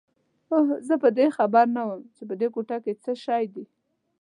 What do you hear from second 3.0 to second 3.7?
څه شی دي.